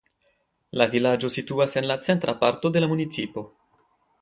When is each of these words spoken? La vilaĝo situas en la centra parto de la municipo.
La 0.81 0.87
vilaĝo 0.95 1.29
situas 1.35 1.77
en 1.81 1.87
la 1.91 1.99
centra 2.09 2.35
parto 2.43 2.73
de 2.77 2.85
la 2.85 2.91
municipo. 2.95 3.45